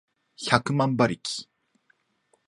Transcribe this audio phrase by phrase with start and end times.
[0.35, 1.47] 百万馬力